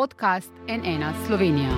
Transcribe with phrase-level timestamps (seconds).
[0.00, 1.70] podcast NN Slovenija.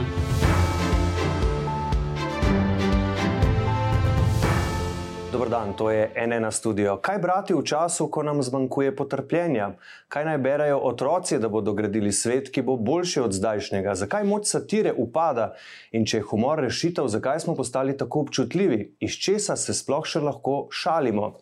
[5.33, 6.96] Dobro dan, to je NN studio.
[6.96, 9.72] Kaj brati v času, ko nam zmanjkuje potrpljenja?
[10.08, 13.95] Kaj naj berajo otroci, da bodo gradili svet, ki bo boljši od zdajšnjega?
[13.95, 15.54] Zakaj moč satire upada
[15.91, 18.95] in če je humor rešitev, zakaj smo postali tako občutljivi?
[19.00, 21.41] Iz česa se sploh še lahko šalimo?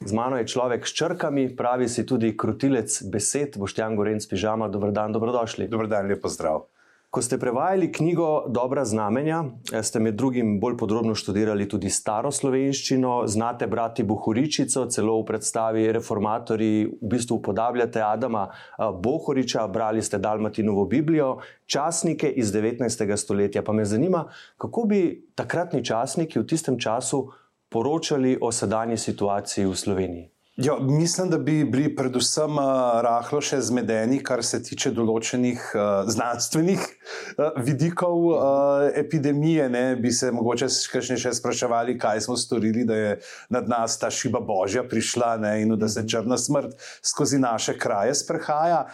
[0.00, 4.68] Z mano je človek s črkami, pravi si tudi krutilec besed, Boštjan Gorenc, pižama.
[4.68, 5.68] Dobro dan, dobrodošli.
[5.68, 6.66] Dobro dan, lepo zdrav.
[7.14, 9.44] Ko ste prevajali knjigo Dobra znamenja,
[9.82, 15.84] ste med drugim bolj podrobno študirali tudi staro slovenščino, znate brati Bohoričico, celo v predstavi
[15.94, 21.36] Reformatori, v bistvu upodabljate Adama Bohoriča, brali ste Dalmatinovo Biblijo,
[21.70, 23.16] časnike iz 19.
[23.16, 23.62] stoletja.
[23.62, 24.24] Pa me zanima,
[24.58, 25.00] kako bi
[25.38, 27.28] takratni časniki v tistem času
[27.74, 30.30] poročali o sedanji situaciji v Sloveniji?
[30.56, 32.66] Jo, mislim, da bi bili predvsem uh,
[33.02, 39.66] rahlo še zmedeni, kar se tiče določenih uh, znanstvenih uh, vidikov uh, epidemije.
[39.74, 39.82] Ne?
[39.98, 43.18] Bi se mogoče še spraševali, kaj smo storili, da je
[43.50, 45.56] nad nas ta šiba božja prišla ne?
[45.64, 48.84] in da se črna smrt skozi naše kraje sprehaja.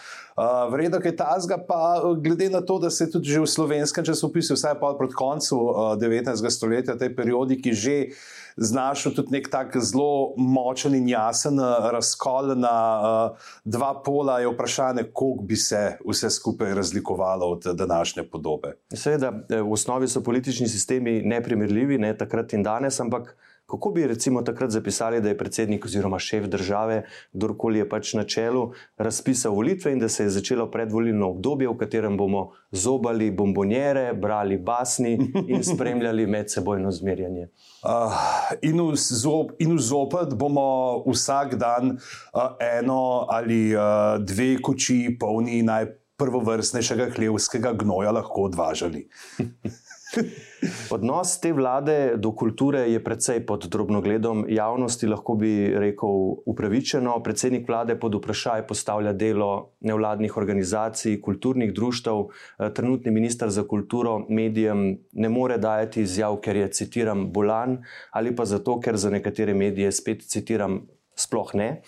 [0.40, 4.08] Uh, Vredno je ta zga, pa glede na to, da se je tudi v slovenskem
[4.08, 6.40] časopisu, vsaj pa proti koncu uh, 19.
[6.48, 8.16] stoletja, tej periodiki že
[8.56, 14.48] znašel tudi nek tak zelo močen in jasen eh, razkol na uh, dva pola, je
[14.48, 18.76] vprašanje, koliko bi se vse skupaj razlikovalo od današnje podobe.
[18.94, 23.36] Seveda, eh, v osnovi so politični sistemi neprimerljivi, ne takrat in danes, ampak.
[23.70, 28.24] Kako bi recimo takrat zapisali, da je predsednik oziroma šef države, kdorkoli je pač na
[28.24, 34.12] čelu, razpisal volitve in da se je začelo predvolilno obdobje, v katerem bomo zobali bombonjere,
[34.14, 35.14] brali basni
[35.46, 37.48] in spremljali medsebojno zmerjanje?
[37.84, 38.18] Uh,
[38.62, 45.16] in, v zop, in v zopet bomo vsak dan uh, eno ali uh, dve koči
[45.20, 49.06] polni najprvovrstnejšega hlevskega gnoja lahko odvažali.
[50.90, 57.14] Odnos te vlade do kulture je precej pod drobnogledom javnosti, lahko bi rekel upravičeno.
[57.24, 62.26] Predsednik vlade pod vprašaj postavlja delo nevladnih organizacij, kulturnih društev.
[62.74, 68.44] Trenutni minister za kulturo medijem ne more dajati izjav, ker je, citiram, bolan ali pa
[68.44, 70.82] zato, ker za nekatere medije spet citiram,
[71.16, 71.82] sploh ne.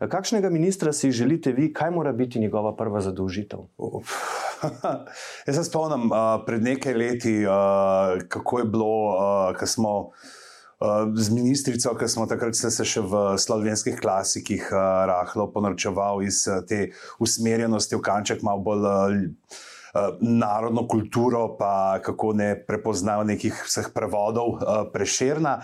[0.00, 3.68] Kakšnega ministra si želite vi, kaj mora biti njegova prva zadolžitev?
[5.46, 11.08] Jaz se spomnim uh, pred nekaj leti, uh, kako je bilo, uh, ko smo uh,
[11.14, 16.60] z ministrico, ki smo takrat se, še v slovenskih klasikih uh, rahlo ponorčevali iz uh,
[16.66, 18.86] te usmerjenosti v kanček, malo bolj.
[18.86, 19.66] Uh,
[20.20, 25.60] Narodno kulturo, pa kako ne prepoznajo nekih vseh prevodov, uh, preširna.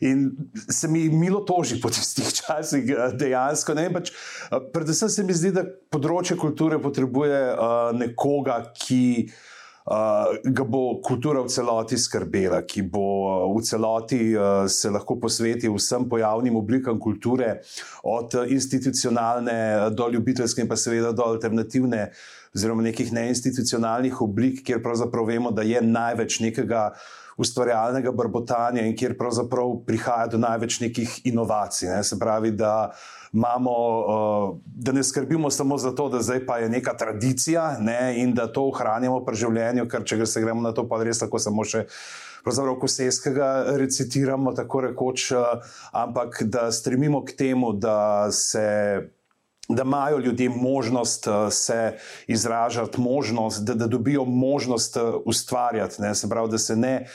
[0.00, 0.30] In
[0.68, 3.74] se mi milo toži po tistih časih, eh, dejansko.
[3.74, 7.40] Ne, pač, eh, predvsem se mi zdi, da področje kulture potrebuje
[7.96, 9.28] nekoga, ki
[9.86, 13.06] uh, ga bo kultura v celoti skrbela, ki bo
[13.54, 17.60] v celoti uh, se lahko posvetil vsem pojavnim oblikam kulture,
[18.04, 22.10] od institucionalne do ljubiteljske in pa seveda do alternativne.
[22.56, 28.96] Oziroma, nekih neinstitucionalnih oblik, kjer pravzaprav vemo, da je največ nekega uh, ustvarjalnega brbotanja in
[28.96, 31.88] kjer pravzaprav prihaja do največ nekih inovacij.
[31.88, 32.04] Ne?
[32.04, 32.92] Se pravi, da,
[33.32, 38.14] imamo, uh, da ne skrbimo samo za to, da zdaj pa je neka tradicija ne?
[38.22, 41.38] in da to ohranjamo pri življenju, ker če se gremo na to, pa res tako
[41.38, 41.86] samo še.
[42.46, 45.32] Pravzaprav, ko se jeskega recitiramo, tako rekoč,
[45.90, 48.62] ampak da stremimo k temu, da se
[49.68, 56.14] da imajo ljudje možnost uh, se izražati, možnost, da, da dobijo možnost uh, ustvarjati, ne?
[56.14, 57.06] se pravi, da se ne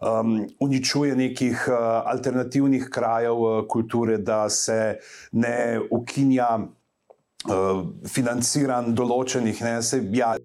[0.00, 1.74] um, uničuje nekih uh,
[2.04, 4.98] alternativnih krajev uh, kulture, da se
[5.32, 9.62] ne ukinja uh, financiranj določenih.
[9.62, 9.82] Ne?
[9.82, 10.36] Se, ja,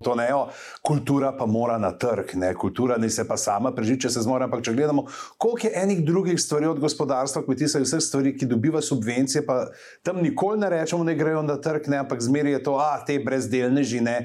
[0.00, 0.46] To ne, jo,
[0.82, 4.46] kultura pa mora na trg, ne, kultura ne se pa sama preživi, če se zmore.
[4.46, 5.02] Ampak, če gledamo,
[5.36, 9.66] koliko je enih drugih stvari od gospodarstva, kmetijstva in vseh stvari, ki dobiva subvencije, pa
[10.06, 13.18] tam nikoli ne rečemo, da grejo na trg, ne, ampak zmeraj je to, a te
[13.20, 14.16] brezdelneži ne,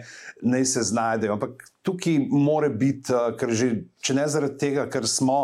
[0.47, 1.35] ne se znajdejo.
[1.35, 5.41] Ampak tukaj more biti, ker že, če ne zaradi tega, ker smo.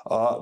[0.00, 0.40] Uh,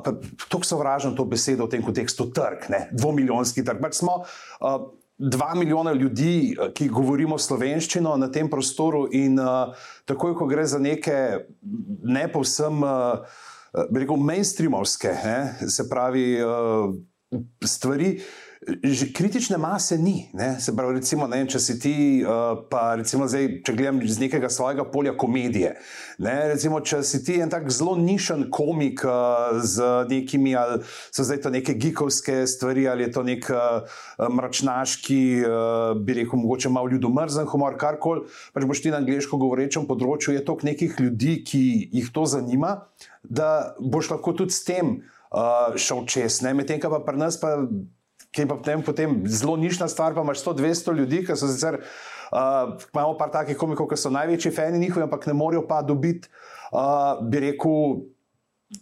[0.48, 3.82] Tukaj sovražim to besedo v tem kontekstu, trg, ne, dvomilijonski trg.
[3.82, 4.86] Pač smo, uh,
[5.18, 9.74] dva milijona ljudi, eh, ki govorimo slovenščino na tem prostoru, in uh,
[10.06, 11.14] takoj, ko gre za neke
[12.04, 13.42] ne povsem, uh,
[13.74, 16.94] rekel, mainstreamovske, ne, se pravi, uh,
[17.64, 18.18] stvari.
[18.82, 20.28] Že kritične mase ni.
[20.34, 20.60] Ne?
[20.60, 24.50] Se pravi, recimo, ne, če si ti, uh, pa recimo zdaj, če gledam iz nekega
[24.52, 25.74] svojega polja komedije.
[26.20, 26.34] Ne?
[26.52, 31.42] Recimo, če si ti en tak zelo nišen komik uh, z nekimi, ali so zdaj
[31.46, 34.00] to neke gikovske stvari, ali je to nek uh,
[34.36, 39.88] mračnaški, uh, bi rekel, mogoče malo ljudomrzen humor, karkoli, pač boš ti na angliško govorečem
[39.88, 41.62] področju, je toliko nekih ljudi, ki
[41.96, 42.82] jih to zanima,
[43.24, 45.00] da boš lahko tudi s tem.
[45.28, 47.50] Uh, šel čez, medtem pa pri nas pa
[48.34, 51.80] ki je pa potem, potem zelo nišna stvar, pa imaš 100-200 ljudi, ki so sicer.
[52.28, 56.28] Uh, imamo pa takih komikov, ki so največji fani njihovi, ampak ne morejo pa dobiti,
[56.72, 58.02] uh, bi rekel,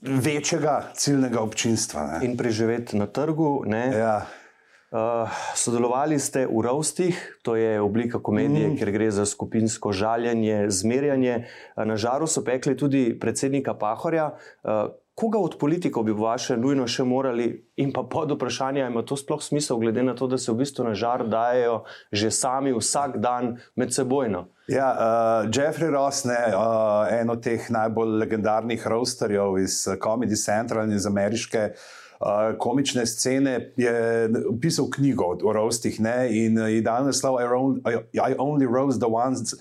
[0.03, 2.07] večjega ciljnega občinstva.
[2.07, 2.27] Ne.
[2.27, 3.63] In preživeti na trgu.
[3.71, 4.27] Ja.
[4.91, 8.77] Uh, sodelovali ste v Rovstih, to je oblika komedije, mm.
[8.79, 11.47] kjer gre za skupinsko žaljenje, zmerjanje.
[11.77, 14.31] Na žaru so pekli tudi predsednika Pahorja.
[14.63, 17.49] Uh, koga od politikov bi vaše nujno še morali
[17.81, 20.85] in pa pod vprašanje, ima to sploh smisel, glede na to, da se v bistvu
[20.85, 24.47] na žar dajo že sami vsak dan med sebojno.
[24.69, 30.85] Ja, uh, Jeffrey Ross, ne, uh, en od teh najbolj legendarnih roasterjev iz Comedy Central
[30.85, 31.71] in iz ameriške.
[32.17, 34.29] Uh, komične scene je
[34.61, 39.53] pisal knjigo o rostih in je dal naslov I only roast the ones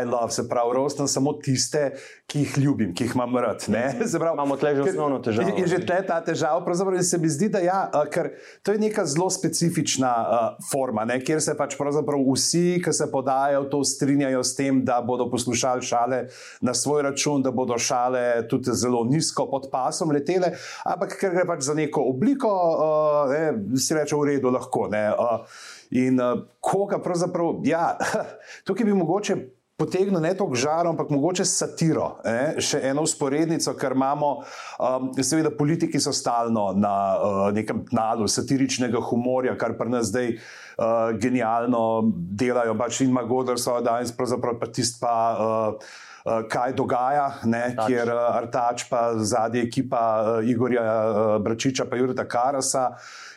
[0.00, 1.92] I love, se pravi, rostam samo tiste,
[2.26, 3.64] ki jih ljubim, ki jih imam rad.
[3.66, 5.52] Pravi, Imamo tle že osnovno težavo.
[5.58, 7.80] Je že tle ta težava, pravzaprav se mi zdi, da ja,
[8.12, 8.30] ker
[8.62, 13.66] to je neka zelo specifična uh, forma, ne, kjer se pač vsi, ki se podajo,
[13.68, 16.22] to strinjajo s tem, da bodo poslušali šale
[16.60, 20.54] na svoj račun, da bodo šale tudi zelo nizko pod pasom letele,
[20.88, 24.88] ampak ker gre pač za neko obliko, uh, ne, si reče v redu, lahko.
[24.92, 25.62] Ne, uh,
[25.92, 27.98] In uh, koga pravzaprav, ja,
[28.66, 29.36] tukaj bi mogoče
[29.76, 32.08] potegnil ne toliko žaro, ampak mogoče satiro.
[32.24, 32.60] Ne?
[32.62, 34.30] Še eno usporednico, ker imamo,
[34.78, 40.34] um, seveda, politiki so stalno na uh, nekem tnalu satiričnega humorja, kar pa nas zdaj
[40.36, 41.82] uh, genialno
[42.12, 45.18] delajo, pač in Magodar so danes, pravzaprav pa tisti pa.
[45.34, 51.88] Uh, Uh, kaj dogaja, ne, kjer uh, Artač, pa zadnji ekipa uh, Igorja uh, Bračiča,
[51.90, 52.84] pa Jurita Karasa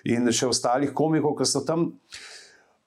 [0.05, 1.87] in še ostalih komikov, ki so tam.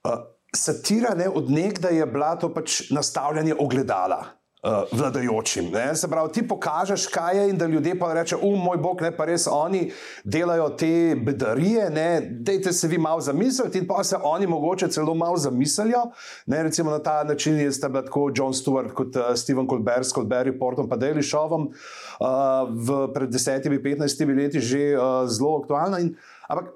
[0.06, 0.20] Uh,
[0.56, 4.24] satira ne, od nekdaj je bila to pač nastavljanje ogledala.
[4.58, 5.70] Uh, vladajočim.
[5.70, 5.94] Ne?
[5.94, 9.12] Se pravi, ti pokažeš, kaj je, in da ljudje pa rečejo, um, moj bog, ne
[9.14, 9.84] pa res oni
[10.24, 15.14] delajo te bedarije, ne, dejte se vi malo zamisliti, in pa se oni mogoče celo
[15.14, 16.02] malo zamislijo.
[16.46, 16.62] Ne?
[16.62, 20.12] Recimo na ta način je sta bila tako John Stewart kot uh, Steven Colbert s
[20.12, 26.02] Colbert Reportom pa Daily Showom uh, pred desetimi, petnajstimi leti že uh, zelo aktualna.
[26.02, 26.16] In,
[26.48, 26.74] ampak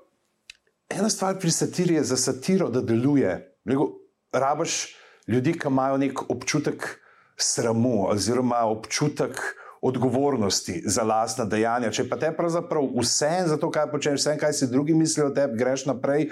[0.89, 3.52] ena stvar pri satiri je za satiro, da deluje.
[4.33, 4.97] Rabaš
[5.29, 6.89] ljudi, ki imajo nek občutek
[7.37, 9.41] sramu, oziroma občutek
[9.83, 11.91] odgovornosti za lastna dejanja.
[11.91, 15.59] Če pa te pravzaprav vse za to, kaj počneš, vse, kaj si drugi mislijo tebi,
[15.59, 16.29] greš naprej.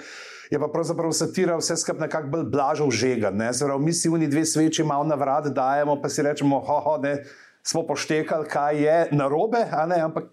[0.51, 3.31] Je pa pravzaprav satira vse skupaj nekako bolj blažal žega.
[3.51, 6.97] Zdravo, mi si v njih dve sveči malo na vrat dajemo, pa si rečemo, hoho,
[7.03, 7.17] ne,
[7.63, 10.31] smo poštekali, kaj je narobe, ampak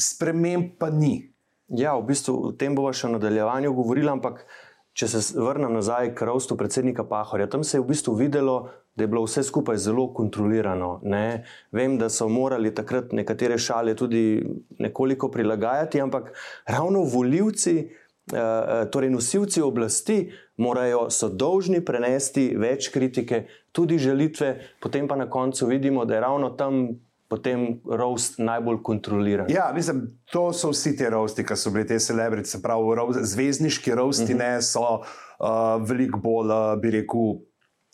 [0.00, 1.32] sprememb pa ni.
[1.72, 4.44] Ja, v bistvu o tem bomo še v nadaljevanju govorili, ampak
[4.92, 8.56] Če se vrnem nazaj k rovstvu predsednika Pahorja, tam se je v bistvu videlo,
[8.96, 11.00] da je bilo vse skupaj zelo kontrolirano.
[11.02, 11.44] Ne?
[11.72, 14.42] Vem, da so morali takrat nekatere šale tudi
[14.78, 16.32] nekoliko prilagajati, ampak
[16.68, 20.18] ravno voljivci, eh, eh, torej nosilci oblasti,
[20.56, 26.20] morajo, so dolžni prenesti več kritike, tudi želitve, potem pa na koncu vidimo, da je
[26.20, 26.84] ravno tam
[27.32, 29.48] potem roast najbolj kontroliran.
[29.48, 33.24] Ja, mislim, to so vsi ti roasti, ki so bili te celebrity, se pravi, roast,
[33.32, 34.36] zvezdniški roasti, uh.
[34.36, 34.42] -huh.
[34.42, 37.40] ne so uh, veliko bolj, uh, bi rekel.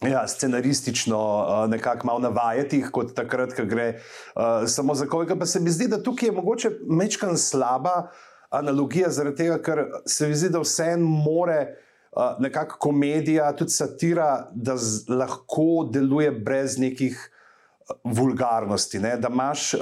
[0.07, 5.37] Ja, scenaristično, uh, nekako malo navajati, kot takrat, ko gre uh, samo za koga.
[5.37, 8.11] Pa se mi zdi, da tukaj je mogoče mečkan slaba
[8.51, 11.59] analogija, zaradi tega, ker se mi zdi, da vse en more
[12.13, 17.19] uh, nekako komedija, tudi satira, da z, lahko deluje brez nekih
[18.05, 19.17] vulgarnosti, ne?
[19.17, 19.75] da imaš.
[19.75, 19.81] Uh,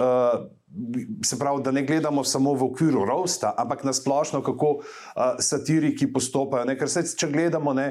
[1.25, 6.11] Se pravi, da ne gledamo samo v okviru rosta, ampak na splošno, kako uh, satiriki
[6.13, 6.67] postopajo.
[6.69, 6.75] Ne?
[6.77, 7.87] Ker se, če gledamo, ne,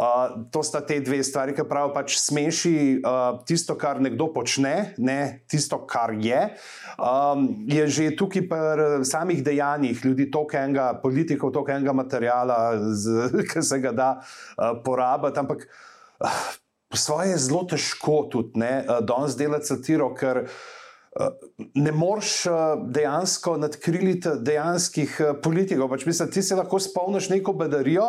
[0.00, 4.96] uh, to sta te dve stvari, ki pravijo, pač smeši uh, tisto, kar nekdo počne,
[4.98, 6.40] ne tisto, kar je.
[6.96, 12.58] Um, je že tukaj pri samih dejanjih ljudi, toliko enega politikov, toliko enega materijala,
[13.52, 15.44] ki se ga da uh, porabiti.
[15.44, 15.68] Ampak.
[16.18, 16.42] Uh,
[16.94, 20.44] Po svoje je zelo težko tudi, da danes delati satiro, ker
[21.74, 22.32] ne moreš
[22.90, 25.88] dejansko nadkriliti dejanskih politikov.
[25.92, 28.08] Pač mislim, ti se lahko spomniš neko bedarijo.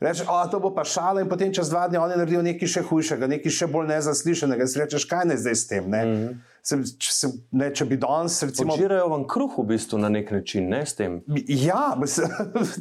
[0.00, 2.82] Rečeš, da to bo pa šala, in potem čez dva dni oni naredijo nekaj še
[2.84, 4.66] hujšega, nekaj še bolj nezaslišanega.
[4.68, 5.84] Si rečeš, kaj ne zdaj s tem.
[5.88, 6.34] Mm -hmm.
[6.62, 8.42] se, če, se, ne, če bi danes.
[8.42, 8.76] Recimo...
[8.76, 11.22] Žirajo vam kruh v bistvu na nek način, ne s tem.
[11.48, 12.28] Ja, se,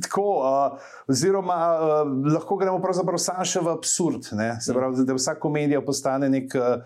[0.01, 0.27] tako.
[0.43, 4.23] Uh, oziroma, uh, lahko gremo pravzaprav samo še v absurd.
[4.59, 5.05] Se pravi, mm.
[5.05, 6.83] da vsa komedija postane nek uh,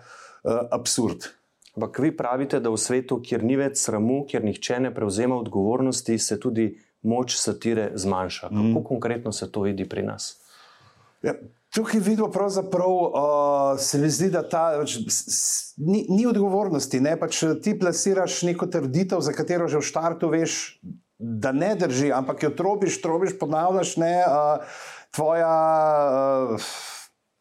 [0.70, 1.39] absurd.
[1.76, 6.18] Ampak vi pravite, da v svetu, kjer ni več sramu, kjer nihče ne prevzema odgovornosti,
[6.18, 6.72] se tudi
[7.02, 8.48] moč satire zmanjša.
[8.48, 8.84] Kako mm.
[8.84, 10.34] konkretno se to vidi pri nas?
[11.22, 11.36] Ja,
[11.74, 13.12] tukaj vidimo, pravzaprav uh,
[13.78, 14.96] se mi zdi, da ta, pač,
[15.78, 17.00] ni, ni odgovornosti.
[17.00, 17.14] Ne?
[17.20, 20.80] Pač, ti plasiraš neko trditev, za katero že v štartu veš,
[21.20, 23.96] da ne drži, ampak jo trobiš, trobiš, ponavljaš.
[24.00, 24.80] Ne, uh,
[25.14, 25.54] tvoja.
[26.56, 26.72] Uh,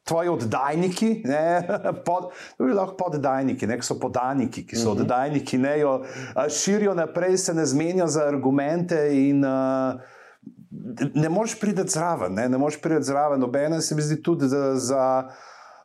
[0.10, 1.44] tvoji oddajniki, ne,
[2.08, 5.02] pod, lahko poddajniki, ne, so podaniki, ki so uh mhm.
[5.02, 5.06] -huh.
[5.06, 6.04] oddajniki, ne, jo
[6.50, 10.02] širijo naprej, se ne zmenijo za argumente in uh,
[11.14, 12.34] ne moreš priti zraven.
[12.34, 13.40] Ne, ne moreš priti zraven.
[13.40, 14.76] Nobene se mi zdi tudi za.
[14.76, 15.30] za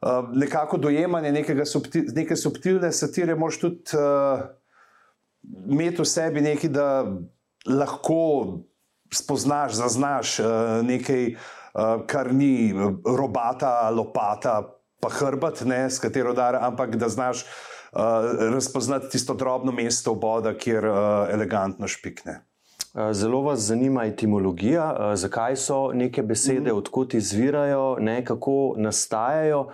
[0.04, 4.40] Uh, nekako dojemanje subtil, neke subtilne satire, moš tudi uh,
[5.70, 7.06] imeti v sebi nekaj, da
[7.66, 8.58] lahko
[9.12, 10.46] spoznaš, zaznaš uh,
[10.84, 11.63] nekaj uh,
[12.06, 12.72] kar ni
[13.04, 14.62] robata, lopata,
[15.00, 18.00] pa hrbet, ne, s katero dar, ampak da znaš uh,
[18.54, 20.96] razpoznati tisto drobno mesto v boda, kjer uh,
[21.34, 22.40] elegantno špikne.
[23.12, 26.76] Zelo vas zanima etimologija, zakaj so neke besede, mm.
[26.78, 29.64] odkot izvirajo, ne, kako nastajajo.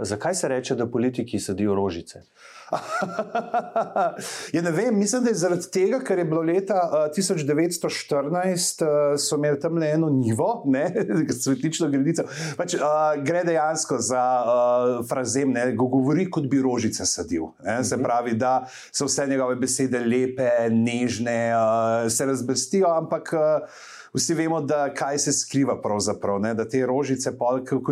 [0.00, 2.22] Zakaj se reče, da politiki sedijo rožice?
[4.54, 8.90] ja, ne vem, mislim, da je zaradi tega, ker je bilo leta uh, 1914, uh,
[9.20, 10.86] so imeli tam le eno nivo, ne,
[11.42, 12.26] svetlično gredico.
[12.56, 17.50] Pač, uh, gre dejansko za uh, frazem, ne, govori kot bi rožice sadil.
[17.64, 18.04] Ne, se mhm.
[18.04, 18.54] pravi, da
[18.92, 23.34] so vse njegove besede lepe, nežne, uh, se razbrstijo, ampak.
[23.34, 26.40] Uh, vsi vemo, da kaj se skriva pravzaprav.
[26.40, 26.54] Ne?
[26.54, 27.32] Da te rožice,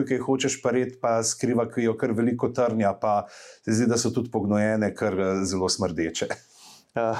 [0.06, 3.26] ki jih hočeš pareti, pa skriva, ki jo kar veliko trnja, pa
[3.64, 6.28] se zdi, da so tudi pognojene, kar eh, zelo smrdeče.
[6.94, 7.16] Uh,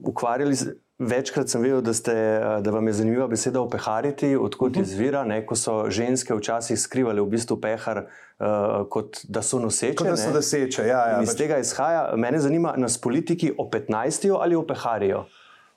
[0.00, 0.76] ukvarjali se.
[1.00, 2.12] Večkrat sem videl, da, ste,
[2.60, 4.84] da vam je zanimiva beseda opehariti, odkot uh mhm.
[4.84, 4.92] -huh.
[4.92, 9.94] izvira, ne, ko so ženske včasih skrivali v bistvu pehar, uh, kot da so noseče.
[9.96, 11.08] Kot da so noseče, ja.
[11.08, 11.38] ja iz pač.
[11.38, 15.24] tega izhaja, mene zanima, nas politiki opetnajstijo ali opeharijo?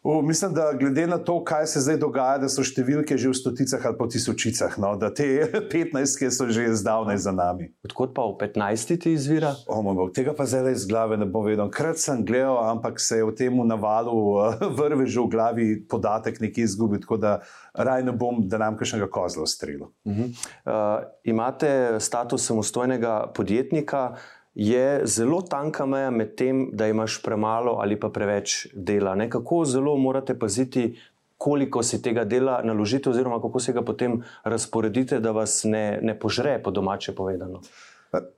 [0.03, 3.37] O, mislim, da glede na to, kaj se zdaj dogaja, da so številke že v
[3.39, 7.69] stoticah ali pa tisočicah, no, da te 15 so že zdavnaj za nami.
[7.87, 9.53] Odkot pa v 15 ti izvira?
[9.63, 11.71] O, bog, tega pa zdaj iz glave ne bom vedel.
[11.71, 14.43] Krat sem gledal, ampak se je v tem navalu
[14.79, 17.33] vrve že v glavi podatek nekje izgubil, tako da
[17.71, 19.87] raj ne bom, da nam kakšnega kozla ustrelil.
[20.03, 20.27] Uh -huh.
[20.67, 24.19] uh, imate status samostojnega podjetnika
[24.55, 29.15] je zelo tanka meja med tem, da imaš premalo ali pa preveč dela.
[29.15, 29.29] Ne?
[29.29, 30.99] Kako zelo morate paziti,
[31.37, 36.19] koliko si tega dela naložite, oziroma kako se ga potem razporedite, da vas ne, ne
[36.19, 37.61] požre, po domače povedano.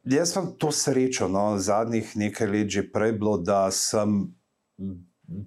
[0.03, 4.33] Jaz sem to srečo, no, zadnjih nekaj let že prej bilo, da sem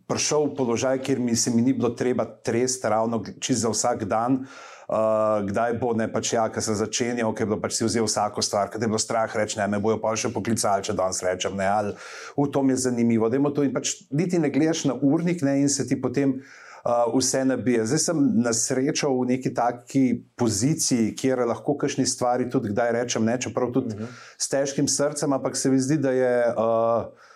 [0.07, 4.45] prišel v položaj, kjer mi se mi ni bilo treba tresti ravno čez vsak dan.
[4.89, 8.41] Uh, kdaj bo ne pač ja, ker sem začenjal, ker bo pač si vzel vsako
[8.41, 11.59] stvar, ker je bilo strah reči, ne, me bojo pa še poklicali, če danes rečem,
[11.61, 11.93] ne, ali
[12.39, 13.29] v tom je zanimivo.
[13.29, 16.41] To, in pač niti ne gledaš na urnik, ne, in se ti potem.
[16.89, 17.83] Uh, vse nabije.
[17.91, 20.03] Zdaj sem na srečo v neki taki
[20.39, 24.09] poziciji, kjer lahko kakšni stvari tudi kdaj rečem, ne, čeprav tudi uh mhm.
[24.09, 24.37] -huh.
[24.39, 26.55] s težkim srcem, ampak se mi zdi, da je.
[26.57, 27.28] Uh,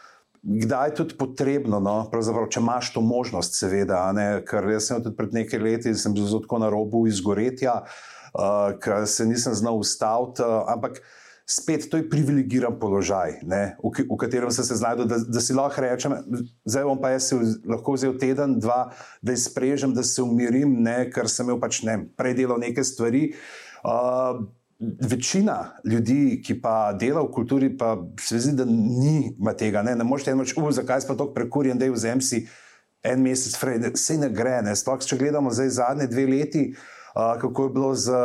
[0.43, 1.97] kdaj je tudi potrebno, no?
[2.51, 4.05] če imaš to možnost, seveda.
[4.49, 7.83] Ker jaz sem tudi pred nekaj leti zelo tako na robu izgoretja,
[8.35, 10.43] uh, ker se nisem znal ustaviti.
[10.43, 10.99] Uh, ampak
[11.47, 13.77] spet to je privilegiran položaj, ne?
[13.83, 16.15] v, v katerem sem se znašel, da, da si lahko rečem,
[16.65, 17.33] zdaj bom pa jaz
[17.67, 21.11] lahko vzel teden, dva, da izprežem, da se umirim, ne?
[21.13, 23.31] ker sem imel pač ne, predelal neke stvari.
[23.83, 24.47] Uh,
[24.83, 29.83] Večina ljudi, ki pa dela v kulturi, pa se zdi, da nima tega.
[29.83, 32.47] Ne, ne moreš reči, zakaj pa to prekurjen, da je v zemlji
[33.03, 33.55] en mesec,
[33.95, 34.61] vse ne gre.
[34.63, 34.75] Ne.
[34.79, 36.65] Sploh, če gledamo zdaj zadnje dve leti,
[37.15, 38.19] uh, kako je bilo z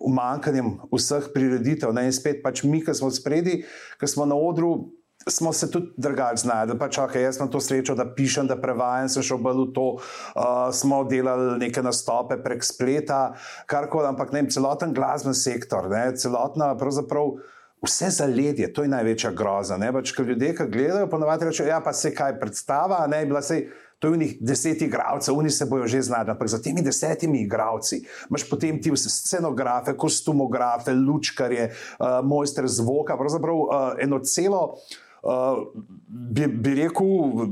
[0.00, 1.94] umankanjem vseh prireditev.
[1.94, 3.62] Ne, in spet pač mi, ki smo spredi,
[4.00, 4.92] ki smo na odru,
[5.28, 6.78] smo se tudi drugače znašli.
[6.78, 9.86] Pač, okay, jaz sem to srečo, da pišem, da prevajam, sem šel v to.
[10.34, 13.34] Uh, smo delali neke nastope prek spleta,
[13.66, 17.36] kar koli, ampak ne, celoten glasben sektor, ne, celotna pravzaprav.
[17.82, 19.74] Vse zaledje, to je največja groza.
[19.74, 23.64] Pač, ljudje, ki gledajo, ponovadi rečejo, ja, se kaj predstava, ne bila se.
[24.02, 28.00] To je unih deset igralcev, oni se bojo že znali, ampak za temi desetimi igralci
[28.30, 33.70] imaš potem ti vse scenografe, kostumografe, lučkarje, uh, mojster zvoka, pravzaprav uh,
[34.02, 34.74] eno celo
[35.22, 37.46] bi, bi rekel,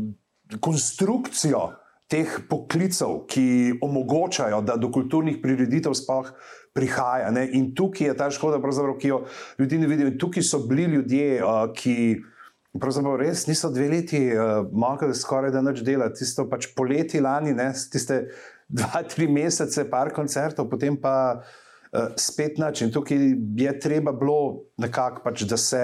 [0.60, 1.68] konstrukcijo
[2.10, 6.32] teh poklicev, ki omogočajo, da do kulturnih prireditev sploh
[6.74, 7.30] prihaja.
[7.34, 7.46] Ne?
[7.54, 8.58] In tukaj je ta škoda,
[8.98, 9.24] ki jo
[9.58, 10.10] ljudje ne vidijo.
[10.10, 11.96] In tukaj so bili ljudje, uh, ki.
[12.70, 17.50] Pravzaprav res niso dve leti uh, mogli skoraj da nič delati, tisto pač poleti lani,
[17.50, 18.20] ne, tiste
[18.70, 22.84] dva, tri mesece, par koncertov, potem pa uh, spet nič.
[22.86, 23.26] In tukaj
[23.58, 25.82] je treba bilo nekako, pač, da se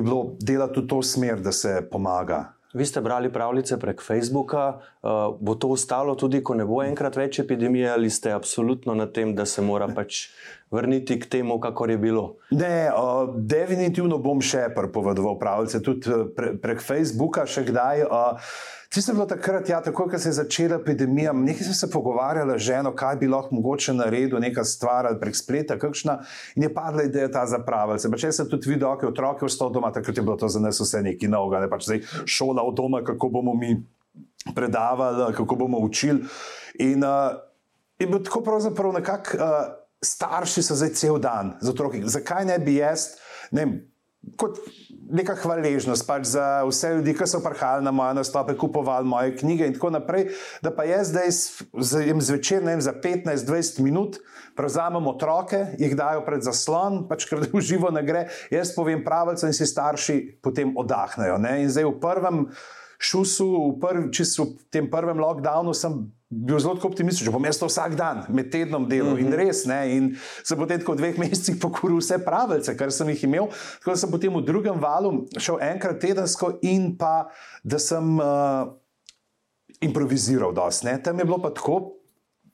[0.00, 2.52] bi bilo delati v to smer, da se pomaga.
[2.74, 7.16] Vi ste brali pravljice prek Facebooka, uh, bo to ostalo tudi, ko ne bo enkrat
[7.16, 10.28] več epidemije, ali ste absolutno na tem, da se mora pač
[10.70, 12.24] vrniti k temu, kako je bilo?
[12.50, 18.04] Ne, uh, definitivno bom še prepovedoval pravljice, tudi pre, prek Facebooka, še kdaj.
[18.04, 18.52] Uh,
[18.88, 21.32] Tisto je bilo takrat, ja, tako, ko se je začela epidemija.
[21.32, 25.76] Nekaj sem se pogovarjala z ženo, kaj bi lahko mogoče naredil, neka stvar prek spleta,
[25.78, 26.22] kakšna.
[26.56, 28.08] In je padla ideja ta za pravice.
[28.16, 30.80] Če sem tudi videl, kako je otroke ostal doma, takrat je bilo to za nas
[30.80, 31.60] vse nekaj novega.
[31.66, 31.68] Ne?
[31.68, 33.74] Pač zdaj šola od doma, kako bomo mi
[34.56, 36.24] predavali, kako bomo učili.
[36.80, 37.36] In uh,
[37.98, 39.60] je bilo tako pravzaprav nekako, uh,
[40.00, 42.00] starši so zdaj cel dan za otroke.
[42.04, 43.18] Zakaj ne bi jaz,
[43.50, 43.78] ne vem,
[44.38, 44.58] kot
[45.10, 49.66] neka hvaležnost pač za vse ljudi, ki so prihajali na moje nastope, kupovali moje knjige
[49.66, 50.28] in tako naprej.
[50.62, 51.30] Da pa jaz zdaj
[52.20, 54.18] zvečer, ne vem, za 15-20 minut
[54.58, 59.46] prevzamem otroke, jih dajo pred zaslon, pač ker v živo ne gre, jaz povem pravico
[59.46, 61.38] in si starši potem odahnejo.
[61.38, 61.62] Ne?
[61.62, 62.44] In zdaj v prvem
[62.98, 68.26] šusu, prv, v tem prvem lockdownu sem bil zelo optimističen, bom jaz to vsak dan,
[68.28, 69.20] med tednom delal mm -hmm.
[69.20, 69.36] in mhm.
[69.36, 69.64] res.
[69.64, 73.46] Ne, in se potem v dveh mesecih pokoril vse pravice, kar sem jih imel.
[73.78, 77.30] Tako da sem potem v drugem valu šel enkrat tedensko in pa
[77.64, 78.68] da sem uh,
[79.80, 81.02] improviziral dosti.
[81.02, 81.97] Tam je bilo pa tako,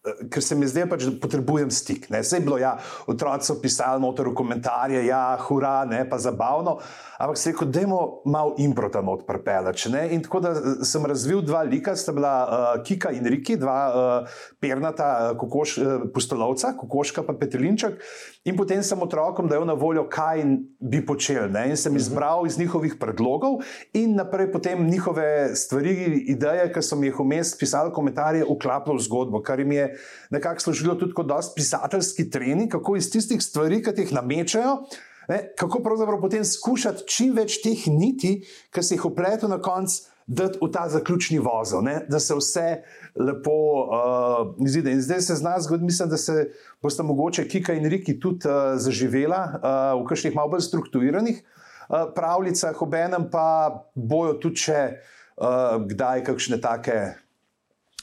[0.04, 2.10] ker se mi zdaj pač, da potrebujem stik.
[2.12, 2.74] Vse je bilo, ja,
[3.08, 6.76] otroci so pisali noter v komentarje, ja, hura, ne, pa zabavno,
[7.18, 9.86] ampak se je rekel, dajmo malo impro tam odprpelač.
[9.88, 13.78] In tako da eh, sem razvil dva lika, sta bila uh, Kika in Riki, dva
[13.88, 17.96] uh, pernata uh, kokoš, uh, pustolovca, kokoška pa Petrinček.
[18.44, 20.44] In potem sem otrokom dal na voljo, kaj
[20.84, 21.48] bi počeli.
[21.54, 21.70] Ne?
[21.72, 23.62] In sem izbral iz njihovih predlogov
[23.96, 25.94] in naprej potem njihove stvari,
[26.28, 29.93] ideje, ki so mi jih vmes pisali, komentarje, uklapljal v zgodbo, kar jim je
[30.30, 34.78] nekako služilo tudi kot dosti pisateljski trening, kako iz tistih stvari, ki jih namečajo.
[35.28, 40.02] Ne, kako pravzaprav potem skušati čim več teh niti, ki se jih upleto na koncu,
[40.26, 42.82] dati v ta zaključni vozel, ne, da se vse
[43.16, 44.92] lepo uh, izide.
[44.92, 46.50] In zdaj se z nas zgodi, mislim, da se
[46.82, 52.08] bosta mogoče Kika in Riki tudi uh, zaživela uh, v kakšnih malo bolj strukturiranih uh,
[52.16, 54.80] pravljicah, obenem pa bojo tudi še
[55.36, 57.23] uh, kdaj kakšne take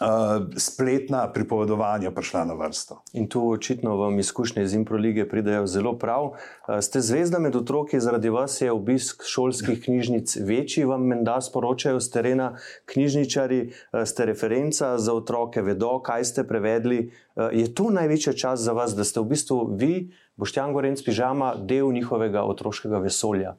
[0.02, 3.02] uh, spletna pripovedovanja prišla na vrsto.
[3.14, 6.26] In tu očitno vam izkušnje iz Improlige pridejo zelo prav.
[6.26, 12.00] Uh, ste zvezda med otroki, zaradi vas je obisk šolskih knjižnic večji, vam menda sporočajo
[12.00, 17.12] z terena knjižničari, uh, ste referenca za otroke, vedo, kaj ste prevedli.
[17.36, 19.94] Uh, je to največji čas za vas, da ste v bistvu vi?
[20.36, 23.56] Boštjan Gorenc, pižama, del njihovega otroškega vesolja.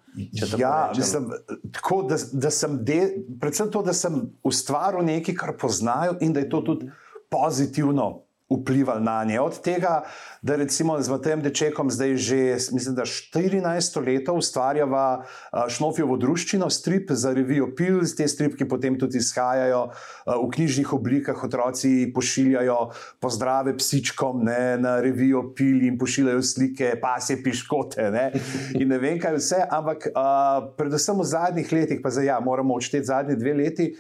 [0.59, 1.31] Ja, mislim,
[1.73, 6.43] tako, da, da sem del, predvsem to, da sem ustvaril nekaj, kar poznajo in da
[6.43, 6.91] je to tudi
[7.31, 8.23] pozitivno
[8.61, 9.41] vplivali na nje.
[9.41, 10.03] Od tega,
[10.43, 12.41] da recimo z tem dečekom zdaj že
[12.73, 15.25] mislim, 14 let ustvarjava
[15.69, 19.83] Šnofjovo druščino, strip za revijo Pil, te stripke potem tudi izhajajo
[20.27, 22.79] v knjižnih oblikah, otroci pošiljajo
[23.21, 28.27] pozdrave psičkom ne, na revijo Pil in pošiljajo slike, pasje piškote ne,
[28.79, 30.27] in ne vem kaj vse, ampak a,
[30.79, 33.93] predvsem v zadnjih letih, pa zdaj ja, moramo odšteti zadnje dve leti,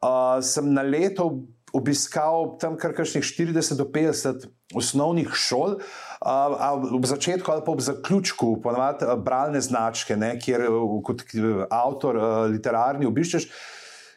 [0.00, 1.30] a, sem na leto
[1.74, 4.46] obiskal tam kar kakšnih 40 do 50
[4.78, 5.78] osnovnih šol,
[6.24, 10.68] a ob začetku ali pa ob zaključku, ponovadi bralne značke, ne, kjer
[11.04, 11.26] kot
[11.70, 12.18] avtor
[12.54, 13.48] literarni obiščeš,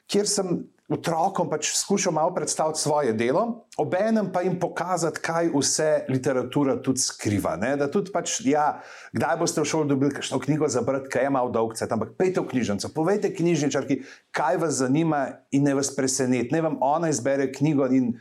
[0.07, 5.89] kjer sem otrokom pač skušal malo predstaviti svoje delo, obenem pa jim pokazati, kaj vse
[6.09, 7.57] literatura tudi skriva.
[7.59, 7.75] Ne?
[7.75, 8.79] Da tudi, pač, ja,
[9.11, 12.39] kdaj boste v šoli dobili kakšno knjigo za brati, kaj je malo dolgce, ampak pejte
[12.39, 13.99] v knjižnico, povejte knjižničarki,
[14.31, 16.55] kaj vas zanima in ne vas preseneti.
[16.55, 18.15] Ne vam ona izbere knjigo in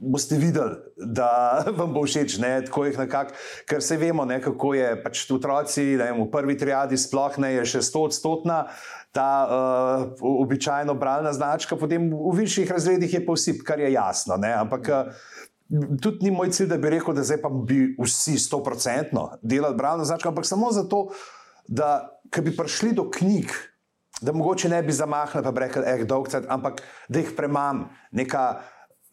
[0.00, 1.30] boste videli, da
[1.78, 3.36] vam bo všeč, ne, tako jih nekako,
[3.68, 7.68] ker se vemo, ne, kako je pač otroci, ne, v prvi triadi sploh ne je
[7.74, 8.64] še sto odstotna.
[9.10, 14.36] Ta uh, običajno bralna značka, potem v višjih razredih je pa vsi, kar je jasno.
[14.38, 14.52] Ne?
[14.54, 15.10] Ampak uh,
[15.98, 19.74] tudi ni moj cilj, da bi rekel, da zdaj pa bi vsi sto procentno delali
[19.74, 21.08] bralno značko, ampak samo zato,
[21.66, 23.50] da bi prišli do knjig,
[24.22, 28.60] da mogoče ne bi zamahnili, pa bi rekli, eh, dolgcet, ampak da jih premam, neka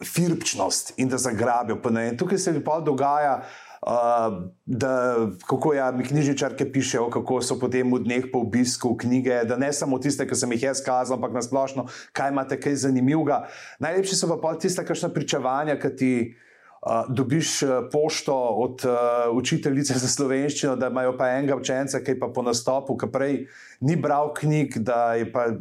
[0.04, 1.80] firpčnost in da zagrabijo.
[2.18, 3.42] Tukaj se mi pa dogaja,
[3.82, 9.44] Uh, da, kako ja, mi knjižničarke pišejo, kako so potem v dneh po obisku knjige,
[9.46, 13.44] da ne samo tiste, ki sem jih jaz kazal, ampak nasplošno, kaj imate kaj zanimivega.
[13.78, 17.62] Najlepši so pa tiste, kakšne pričevanja, ki ti uh, dobiš
[17.94, 18.34] pošto
[18.66, 23.12] od uh, učiteljice za slovenščino, da imajo pa enega učenca, ki pa po nastopu, ki
[23.14, 23.40] prej
[23.78, 25.52] ni bral knjig, da je pa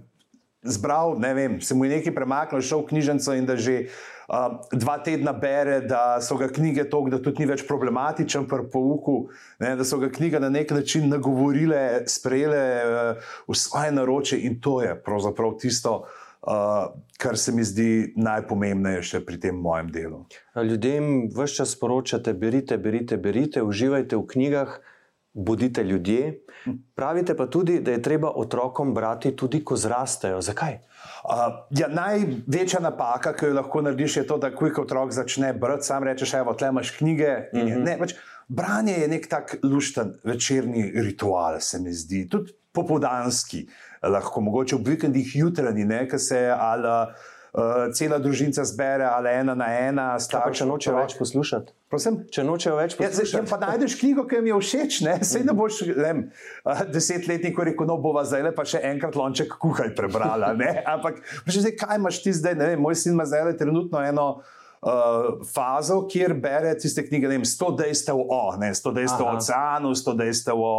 [0.64, 3.88] zbral, ne vem, se mu je nekaj premaknil, šel v knjižnico in da že
[4.72, 9.30] dva tedna bere, da so ga knjige tako, da tudi ni več problematičen pri pouku,
[9.64, 14.60] ne, da so ga knjige na nek način nagovorile, sprejele uh, v svoje naroče in
[14.62, 16.02] to je pravzaprav tisto.
[16.48, 20.20] Uh, kar se mi zdi najpomembnejše pri tem mojem delu.
[20.56, 24.78] Ljudem vse čas sporočate: berite, berite, berite, uživajte v knjigah,
[25.38, 26.40] bodite ljudje.
[26.96, 30.42] Pravite pa tudi, da je treba otrokom brati tudi, ko zrastejo.
[30.42, 30.74] Zakaj?
[30.74, 35.86] Uh, ja, največja napaka, ki jo lahko narediš, je to, da ko otrok začne brati,
[35.86, 37.30] sam rečeš: Evo, tle imaš knjige.
[37.54, 37.84] Uh -huh.
[37.86, 38.14] ne, pač,
[38.48, 43.68] branje je nek tak lušten večerni ritual, se mi zdi, tudi popoldanski,
[44.04, 49.56] lahko mogoče ob vikendih jutranji, ne, ki se ali uh, cela družina zbere ali ena
[49.56, 50.20] na ena.
[50.20, 51.77] Starš, če noče več poslušati.
[51.88, 52.18] Prosim?
[52.28, 53.46] Če nočejo več poslušati.
[53.46, 55.14] Ja, pa najdeš knjigo, ki mi je všeč, ne?
[55.24, 56.26] sej ne boš vem,
[56.92, 60.52] desetletnik rekel, no bova zdaj pa še enkrat lonček kuhaj prebrala.
[60.98, 62.60] Ampak zdaj, kaj imaš ti zdaj?
[62.60, 64.30] Vem, moj sin ima zdaj trenutno eno.
[64.78, 69.32] Uh, fazo, kjer bere tiste knjige, ne vem, 100 dejstev o, ne, 100 dejstev Aha.
[69.32, 70.74] o oceanu, 100 dejstev o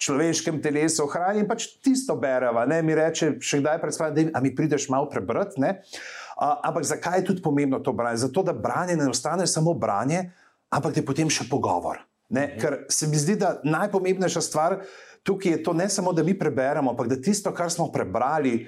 [0.00, 2.64] človeškem telesu, o hrani in pač tisto bereva.
[2.70, 5.60] Ne, mi reče, še kdaj predstavlja, da mi prideš malo prebrati.
[5.60, 8.24] Uh, ampak zakaj je tudi pomembno to branje?
[8.24, 10.30] Zato, da branje ne ostane samo branje,
[10.72, 12.00] ampak je potem še pogovor.
[12.32, 12.46] Ne?
[12.46, 12.60] Mhm.
[12.60, 14.80] Ker se mi zdi, da najpomembnejša stvar
[15.22, 18.66] tukaj je to, ne samo da mi preberemo, ampak da tisto, kar smo prebrali,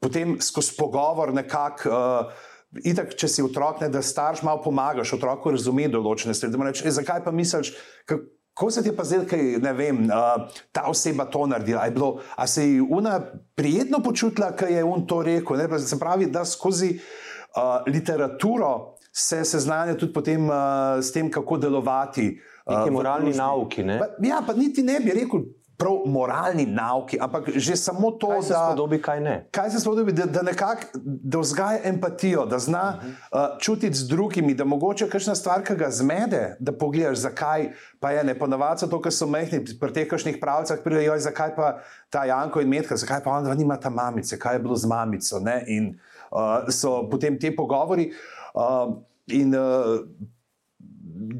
[0.00, 1.90] potem skozi pogovor nekako.
[1.90, 6.56] Uh, Itak, če si otrok, ne, da starš malo pomagaš, otroku razume določene stvari.
[6.70, 7.74] Reči, e, zakaj pa misliš,
[8.08, 11.84] kako se ti je pa kaj ne vem, uh, ta oseba to naredila?
[11.92, 13.18] Bilo, a se je ona
[13.60, 15.60] prijetno počutila, kaj je on to rekel?
[15.60, 18.72] Ne, se pravi, da skozi uh, literaturo
[19.12, 22.40] se seznanja tudi potem, uh, s tem, kako delovati.
[22.66, 23.84] Uh, moralni nauki.
[23.84, 23.98] Ne?
[23.98, 25.44] Pa, ja, pa niti ne bi rekel.
[25.82, 29.32] Prav moralni nauki, ampak že samo to, kaj se da, spodobi, kaj ne.
[29.50, 31.00] Kaj se spodobi, da, da nekako
[31.40, 33.54] vzgaja empatijo, da zna uh -huh.
[33.54, 38.10] uh, čutiti z drugimi, da mogoče kakšna stvar, ki ga zmede, da pogledaš, zakaj pa
[38.10, 38.38] je ne.
[38.38, 41.78] Ponavadi so to, kar so mehni, pri teh kakšnih pravcah pridejo, zakaj pa
[42.10, 45.40] ta Janko in Medka, zakaj pa on nima ta mamice, kaj je bilo z mamico.
[45.40, 45.64] Ne?
[45.66, 45.98] In
[46.30, 48.06] uh, so potem te pogovori.
[48.06, 48.94] Uh, Uh,
[49.32, 50.02] in uh,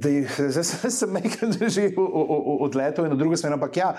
[0.05, 1.91] je, zdaj sem nekaj že
[2.61, 3.95] odletel in na drugo smer, ampak ja,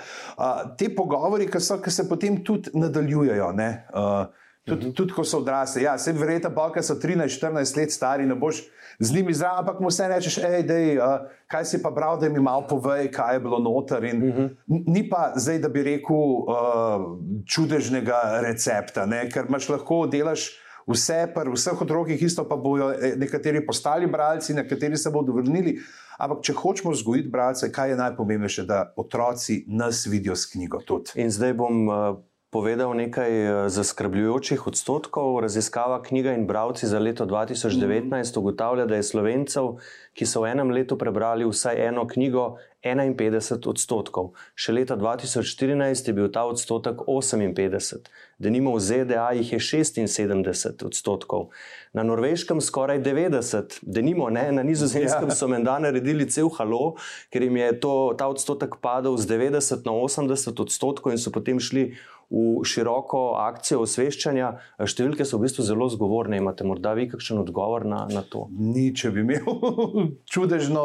[0.78, 3.50] te pogovori, ki, so, ki se potem tudi nadaljujejo.
[3.52, 4.26] Uh,
[4.64, 4.94] tudi, mhm.
[4.94, 5.84] tudi, ko so odrasli.
[5.84, 8.64] Ja, se verjetno, pa če so 13-14 let stari, ne boš
[9.02, 12.30] z njimi zraven, ampak mu vse rečeš, hej, dej, uh, kaj si pa bral, da
[12.30, 14.04] mi malo povej, kaj je bilo noter.
[14.04, 14.42] In, uh mhm.
[14.42, 14.84] -huh.
[14.86, 19.28] Ni pa zdaj, da bi rekel uh, čudežnega recepta, ne?
[19.30, 24.54] ker imaš lahko delaš vse, pri vseh otrokih, isto pa bodo eh, nekateri postali bralci,
[24.54, 25.78] nekateri se bodo vrnili.
[26.18, 30.82] Ampak, če hočemo vzgojiti bralce, kaj je najpomembnejše, da otroci nas vidijo s knjigo.
[30.86, 31.18] Tudi.
[31.20, 31.88] In zdaj bom.
[31.88, 32.22] Uh
[32.54, 35.40] povedal nekaj eh, zaskrbljujočih odstotkov.
[35.42, 38.38] Raziskava knjiga in bralci za leto 2019 mhm.
[38.38, 39.74] ugotavlja, da je slovencev,
[40.14, 44.34] ki so v enem letu prebrali vsaj eno knjigo, 51 odstotkov.
[44.54, 50.84] Še leta 2014 je bil ta odstotek 58, da nimo v ZDA jih je 76
[50.84, 51.48] odstotkov,
[51.96, 55.36] na norveškem skoraj 90, da nimo ne, na nizozemskem ja.
[55.36, 56.98] so menda naredili cel halo,
[57.32, 61.56] ker jim je to, ta odstotek padel z 90 na 80 odstotkov in so potem
[61.56, 61.94] šli
[62.34, 64.50] v široko akcijo osveščanja.
[64.82, 66.40] Številke so v bistvu zelo zgovorne.
[66.40, 68.48] Imate morda vi kakšen odgovor na, na to?
[68.50, 69.46] Ni, če bi imel
[70.32, 70.84] čudežno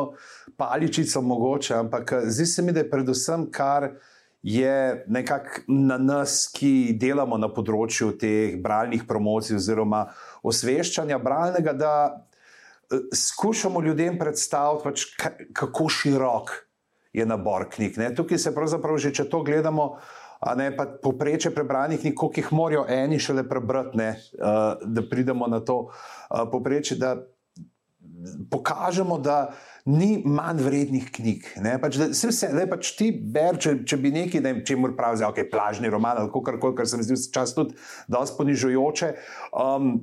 [0.59, 3.93] paličico, mogoče, ampak zdi se mi, da je predvsem kar.
[4.45, 10.05] Je nekako na nas, ki delamo na področju teh bralnih promocij oziroma
[10.47, 16.55] osveščanja bralnega, da eh, skušamo ljudem predstaviti, pač, kako širok
[17.11, 17.99] je nabor knjig.
[17.99, 18.13] Ne?
[18.15, 20.18] Tukaj se pravzaprav že, če to gledamo, uh,
[20.55, 25.59] ne pa poprečje prebranih koliko jih morajo eni šele prebrati, ne, uh, da pridemo na
[25.59, 27.17] to uh, poprečje, da
[28.51, 29.53] pokažemo, da
[29.85, 31.45] ni manj vrednih knjig.
[31.63, 34.95] Ne, pač, da, vse, da pač ti ber, če, če bi nekaj, ne, če mora
[34.97, 37.77] pravi, ok, plažni roman ali kar koli, kar se mi zdi čas tudi
[38.11, 39.11] dosti ponižujoče.
[39.55, 39.93] Um,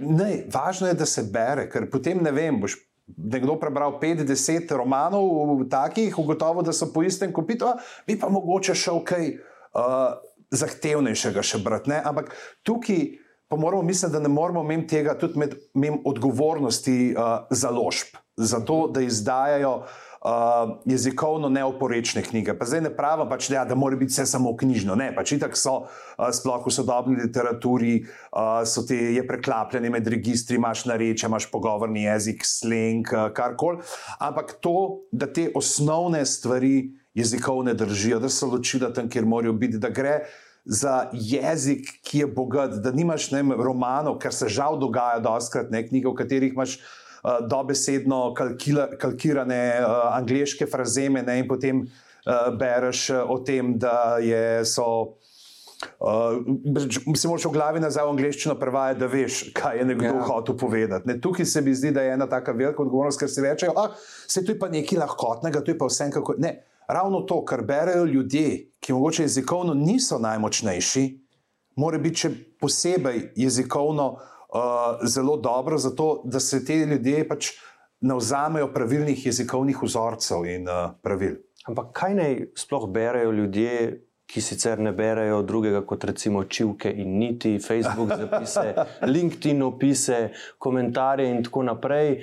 [0.00, 2.80] ne, važno je, da se bere, ker potem ne vem, boš.
[3.06, 7.68] Nekdo prebral 50 romanov, takih, ugotovil, da so po istem kopitu,
[8.02, 9.28] bi pa mogoče šel kaj.
[9.28, 10.16] Okay, uh,
[10.50, 11.92] zahtevnejšega še brati.
[11.92, 12.00] Ne?
[12.04, 12.32] Ampak
[12.66, 13.04] tukaj
[13.46, 18.60] pa moramo misliti, da ne moramo imeti tega tudi med, med odgovornosti uh, založb, za
[18.64, 19.84] to, da izdajajo
[20.26, 22.54] Uh, jezikovno neoporečne knjige.
[22.58, 24.96] Pa zdaj ne pravim, pač, ja, da mora biti vse samo knjižno.
[24.98, 27.92] Ne, pač itak so, uh, sploh v sodobni literaturi,
[28.32, 33.84] uh, so te je preklapljene med registri, imaš nareče, imaš pogovorni jezik, slang, uh, karkoli.
[34.18, 39.80] Ampak to, da te osnovne stvari jezikovne držijo, da so ločila tam, kjer morajo biti,
[39.80, 40.20] da gre
[40.64, 45.82] za jezik, ki je bogat, da nimaš ne, romanov, kar se žal dogaja, doskrat ne
[45.88, 46.78] knjige, v katerih imaš.
[47.26, 54.18] Eh, dobesedno kalkila, kalkirane uh, angliške frazeme, ne, in potem uh, bereš o tem, da
[54.22, 55.16] je, so.
[55.98, 56.38] Uh,
[57.18, 60.22] si moraš v glavi nazaj v angliščino prevajati, da veš, kaj je nekdo ja.
[60.28, 61.10] hotel povedati.
[61.10, 63.88] Ne, tukaj se mi zdi, da je ena tako velika odgovornost, ker si rečejo, da
[63.98, 66.38] se to je pa nekaj lahkotnega, to je pa vse kako.
[66.38, 66.54] Ne,
[66.88, 71.06] ravno to, kar berejo ljudje, ki mogoče jezikovno niso najmočnejši,
[71.76, 77.50] mora biti še posebej jezikovno uh, zelo dobro, zato da se te ljudje pač
[78.00, 81.40] navzamejo pravilnih jezikovnih vzorcev in uh, pravil.
[81.66, 87.18] Ampak kaj naj sploh berejo ljudje, ki sicer ne berejo drugega kot recimo čivke in
[87.18, 88.74] niti Facebook zapise,
[89.14, 92.18] LinkedIn opise, komentarje in tako naprej.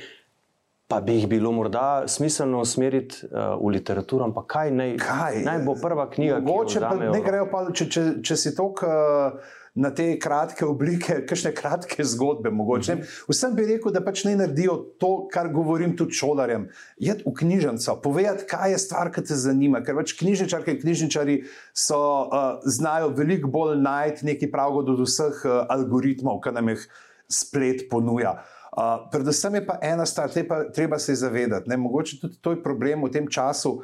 [0.88, 5.62] Pa bi jih bilo morda smiselno usmeriti uh, v literaturo, ampak kaj naj, kaj naj
[5.66, 6.42] bo prva knjiga?
[6.44, 8.72] Mogoče pa ne grejo, pa, če, če, če si to.
[8.84, 12.52] Uh, na te kratke oblike, kakšne kratke zgodbe.
[12.54, 12.98] Mogoče.
[13.30, 16.68] Vsem bi rekel, da pač ne naredijo to, kar govorim tudi šolarjem.
[17.02, 19.82] Jed v knjižnico, povedati, kaj je stvar, ki te zanima.
[19.86, 21.40] Ker pač knjižničarke in knjižničari
[21.74, 26.86] so, uh, znajo veliko bolj najti nekaj pravega od vseh uh, algoritmov, ki nam jih
[27.34, 28.38] splet ponuja.
[28.38, 28.63] Uh,
[29.12, 31.70] predvsem je pa ena stvar, pa, treba se zavedati.
[31.70, 31.78] Ne?
[31.78, 33.82] Mogoče tudi to je problem v tem času.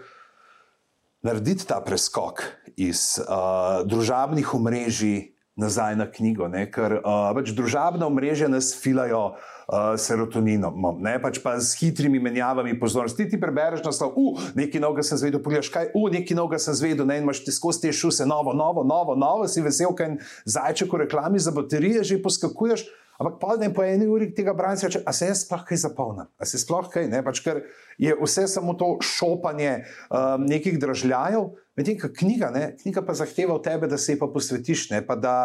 [1.22, 2.44] Narediti ta preskok
[2.80, 6.64] iz uh, družabnih omrežij nazaj na knjigo, ne?
[6.72, 11.18] ker uh, pač družabna mreža nas filajo uh, serotoninom, ne?
[11.20, 13.28] pač pa s hitrimi menjavami pozornosti.
[13.28, 16.78] Ti, prebereš na slov, uh, nekaj novega sem zvedel, pogledaš kaj, uh, nekaj novega sem
[16.80, 17.20] zvedel, ne?
[17.20, 20.16] in imaš ti skozi te šuse, novo, novo, novo, novo, si vesel, kaj
[20.48, 22.88] zajček v reklami za baterije že poskakuješ.
[23.20, 26.46] Ampak pa ne po eni uri tega branca, če se jaz sploh kaj zapolnim, a
[26.48, 27.66] se sploh kaj, ne, pač ker
[28.00, 29.74] je vse samo to šopanje
[30.08, 34.22] um, nekih držljajev, medtem ko knjiga, ne, knjiga pa zahteva od tebe, da se ji
[34.24, 34.88] pa posvetiš.
[34.94, 35.36] Ne, pa da,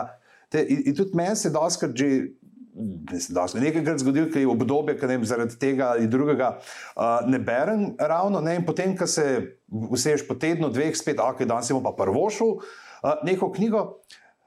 [0.54, 2.10] te, in, in tudi meni se doskrat že.
[2.74, 7.92] Nekaj krat zgodil, ki je obdobje, ki ne zaradi tega ali drugega uh, ne berem
[7.98, 8.40] ravno.
[8.42, 9.26] Ne, in potem, ko se
[9.70, 13.84] vseješ po tednu, dveh, spet, ok, danes imamo pa prvo šel uh, neko knjigo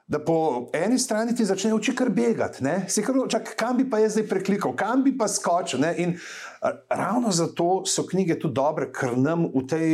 [0.08, 4.00] da po eni strani ti začne oči kar begati, se kar čak, kam bi pa
[4.00, 5.84] jaz zdaj preklikal, kam bi pa skočil.
[5.84, 5.94] Ne?
[5.98, 6.16] In
[6.90, 9.88] ravno zato so knjige tudi dobre, ker nam v tej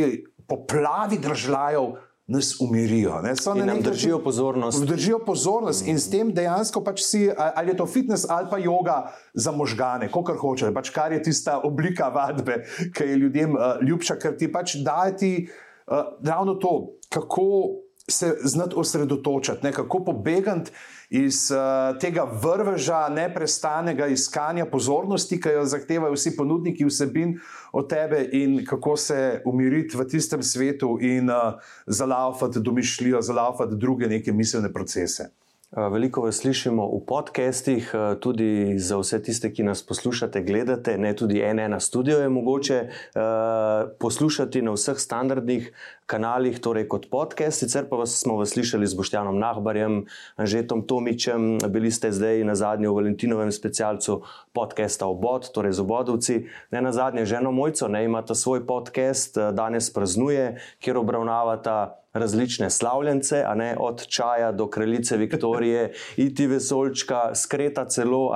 [0.48, 1.96] poplavi držav.
[2.28, 3.34] Nas umirijo, ne?
[3.36, 4.86] so na način držijo pozornost.
[4.88, 5.90] Držijo pozornost mm.
[5.90, 10.08] in s tem dejansko pač si, ali je to fitness ali pa yoga za možgane,
[10.08, 12.62] kako hoče, pač kar je tista oblika vadbe,
[12.96, 18.38] ki je ljudem uh, ljubša, ker ti pač daje ti uh, ravno to, kako se
[18.44, 20.72] znati osredotočiti, ne, kako pobegati
[21.10, 27.38] iz uh, tega vrveža, neprestanega iskanja pozornosti, ki jo zahtevajo vsi ponudniki vsebin
[27.72, 34.08] od tebe, in kako se umiriti v tistem svetu in uh, zalaufati domišljijo, zalaufati druge
[34.08, 35.30] neke miselne procese.
[35.74, 40.98] Eh, veliko vas slišimo v podcestih, eh, tudi za vse tiste, ki nas poslušate, gledate.
[40.98, 45.72] Ne tudi ena, ena studio je mogoče uh, poslušati na vseh standardnih
[46.14, 47.64] kanalih, torej kot podcast.
[47.64, 50.04] Sicer pa vas smo vas slišali z Boštjanom Nahbarjem,
[50.38, 54.22] Žetom Tomičem, bili ste zdaj na zadnjem v Valentinovem specialcu
[54.54, 56.36] podcasta Obod, torej z Obodovci.
[56.70, 63.42] Ne na zadnje, ženo Mojco, ne imate svoj podcast, danes praznuje, kjer obravnavata različne slavljence,
[63.56, 65.94] ne, od čaja do kraljice Viktorije,
[66.30, 68.30] iti vesolčka, skreta celo.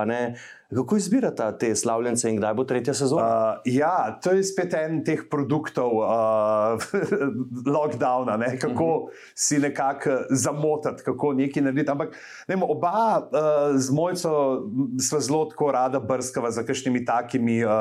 [0.75, 3.23] Kako izbirate te slavljence in kdaj bo tretja sezona?
[3.23, 6.84] Uh, ja, to je spet en teh produktov uh,
[7.75, 8.58] lockdowna, ne?
[8.60, 9.08] kako uh mhm.
[9.08, 9.32] -huh.
[9.36, 11.91] si nekako zamotati, kako nekaj narediti.
[11.91, 12.15] Ampak
[12.47, 14.30] vemo, oba uh, z mojco
[14.99, 17.71] sva zelo tako rada brskava za kakšnimi takimi uh,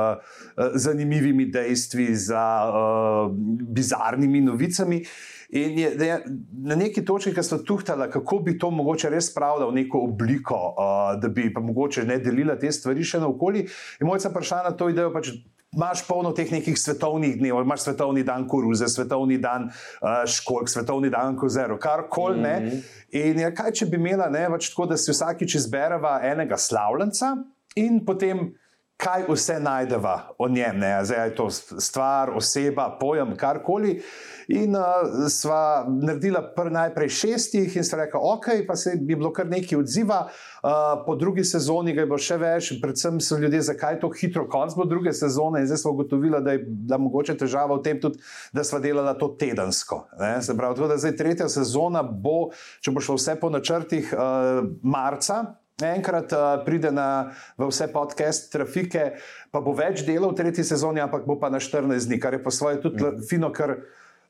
[0.74, 3.32] zanimivimi dejstvi, za uh,
[3.68, 5.04] bizarnimi novicami.
[5.48, 6.22] In je, je
[6.62, 10.58] na neki točki, ki smo tuhtali, kako bi to mogoče res spravljal v neko obliko,
[10.74, 13.66] uh, da bi pa mogoče ne delila te stvari še naokoli.
[14.00, 15.12] In mojca prišla na to idejo.
[15.14, 15.36] Pač,
[15.76, 21.10] Máš polno teh nekih svetovnih dnev, imaš svetovni dan koruze, svetovni dan uh, školjk, svetovni
[21.12, 22.38] dan kozero, karkoli.
[22.38, 22.82] Mm -hmm.
[23.10, 27.36] In ja, kaj če bi imela ne, pač tako, da si vsakič izbereva enega slavljenca
[27.76, 28.54] in potem
[28.96, 30.78] kaj vse najdeva o njem.
[30.78, 31.04] Ne?
[31.04, 34.00] Zdaj je to stvar, oseba, pojem, karkoli.
[34.48, 34.84] In uh,
[35.28, 40.20] sva naredila najprej šestih, in se reka, ok, pa se je bilo kar nekaj odziva.
[40.62, 40.70] Uh,
[41.06, 44.46] po drugi sezoni ga je bilo še več, predvsem so ljudje, zakaj je to hitro
[44.50, 45.60] konc bo druge sezone.
[45.60, 48.22] In zdaj smo ugotovili, da je da mogoče težava v tem, tudi,
[48.54, 50.04] da sva delala to tedensko.
[50.14, 52.52] Pravi, tako, da zdaj tretja sezona bo,
[52.84, 55.42] če bo šlo vse po načrtih, uh, marca.
[55.76, 59.10] Enkrat uh, pride na vse podcast trafike,
[59.52, 62.40] pa bo več delov v tretji sezoni, ampak bo pa na 14 dni, kar je
[62.46, 63.74] po svoje tudi mm fino, ker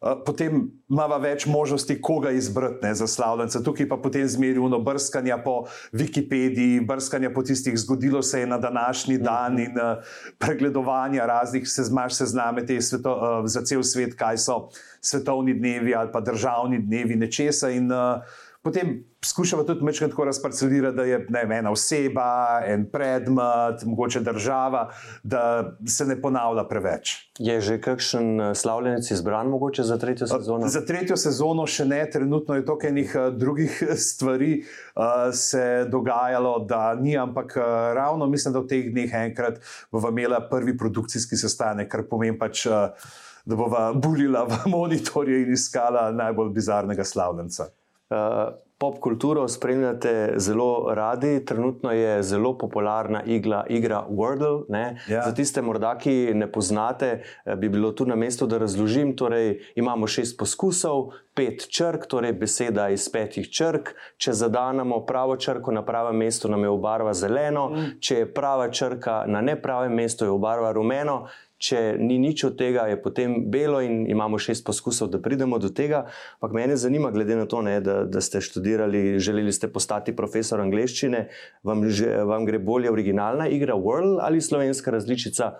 [0.01, 3.63] potem imamo več možnosti, koga izbrati ne, za slavljence.
[3.65, 5.57] Tukaj pa potem zmerjuno brskanje po
[5.93, 10.03] Wikipediji, brskanje po tistih, zgodilo se je na današnji dan in uh,
[10.39, 14.69] pregledovanje raznih sezmaš sezname sveto, uh, za cel svet, kaj so
[15.01, 17.71] svetovni dnevi ali pa državni dnevi nečesa.
[17.71, 18.23] In, uh,
[18.67, 24.89] potem skušamo tudi nekaj tako razparcelirati, da je ne, ena oseba, en predmet, mogoče država,
[25.23, 25.43] da
[25.89, 27.15] se ne ponavlja preveč.
[27.39, 30.69] Je že kakšen eh, slavljenec izbran, mogoče za tretjo sezono?
[30.69, 36.59] Za tretjo sezono še ne, trenutno je to enih eh, drugih stvari uh, se dogajalo,
[36.67, 37.57] da ni, ampak
[37.95, 42.67] ravno mislim, da v teh dneh enkrat bomo imeli prvi produkcijski sestanek, kar pomeni pač.
[42.67, 43.15] Uh,
[43.47, 47.69] Da bova bulila v monitorje in iskala najbolj bizarnega slavljenca.
[48.11, 54.97] Uh, pop kulturo spremljate zelo radi, trenutno je zelo popularna igla, igra Wordle.
[55.09, 55.23] Ja.
[55.23, 59.16] Za tiste, morda, ki ne poznate, eh, bi bilo tu na mestu, da razložim.
[59.16, 63.95] Torej, imamo šest poskusov, pet črk, torej beseda iz petih črk.
[64.16, 67.99] Če zadanemo pravo črko na pravem mestu, nam je obarva zeleno, mm.
[68.01, 71.27] če je prava črka na nepravem mestu, je obarva rumeno.
[71.57, 75.71] Če ni nič od tega, je potem belo in imamo šest poskusov, da pridemo do
[75.73, 76.03] tega.
[76.37, 80.61] Ampak mene zanima, glede na to, ne, da, da ste študirali, želeli ste postati profesor
[80.61, 81.23] angleščine,
[81.64, 85.53] vam, že, vam gre bolje originalna igra World ali slovenska različica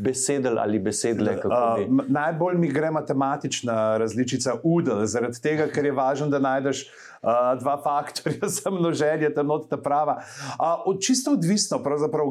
[0.00, 1.36] besedel ali besedle?
[1.44, 6.86] Uh, najbolj mi gre matematična različica UDL, zaradi tega, ker je važno, da najdeš.
[7.24, 10.18] Uh, dva faktorja za množenje, ta nota prava.
[10.56, 11.80] Uh, čisto odvisno,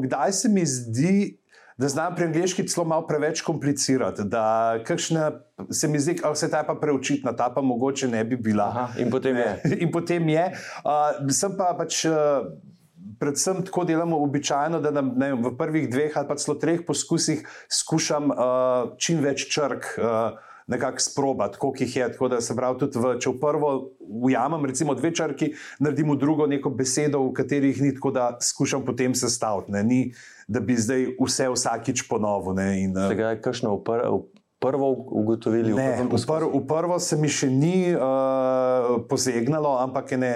[0.02, 1.43] kdaj se mi zdi,
[1.78, 4.24] da znam pri angliški celo malo preveč komplicirati.
[4.26, 5.32] Da kakšne,
[5.72, 8.68] se mi zdi, da se ta pa preučitna, ta pa mogoče ne bi bila.
[8.70, 9.62] Aha, in potem je.
[9.80, 10.46] in potem je.
[10.84, 12.06] Uh, sem pa pač.
[12.06, 12.52] Uh,
[13.20, 17.44] Predvsem tako delamo običajno, da nam, ne, v prvih dveh ali pa celo treh poskusih
[17.72, 22.12] skušam uh, čim več črk uh, nekako sprobati, koliko jih je.
[22.12, 26.20] Tako da se pravi, tudi v, če v prvo ujamem, recimo dve črki, naredim v
[26.20, 29.84] drugo neko besedo, v kateri jih ni, tako da skušam potem sestaviti.
[29.84, 30.02] Ni,
[30.48, 32.56] da bi zdaj vse vsakič ponovil.
[32.94, 33.84] Tega je kakšno v
[34.64, 35.74] prvo ugotovili?
[35.76, 40.34] Ne, v, prvo, v prvo se mi še ni uh, posegnalo, ampak je ne.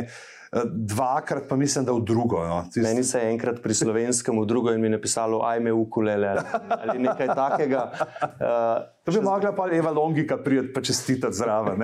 [0.73, 2.39] Dvakrat pa mislim, da v drugo.
[2.47, 2.63] No.
[2.73, 2.83] Tist...
[2.83, 6.35] Meni se je enkrat pri slovenskem, v drugo in mi je napisalo, ajme, ukulele
[6.69, 7.91] ali nekaj takega.
[8.23, 11.83] Uh, to bi mogla pa Eva Longika prijeti pa čestitati zraven.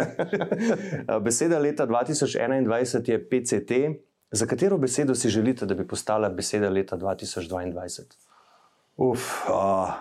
[1.26, 3.72] Beseda leta 2021 je PCT.
[4.34, 8.02] Za katero besedo si želite, da bi postala beseda leta 2022?
[8.98, 9.92] Uf, uh,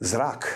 [0.00, 0.48] zrak.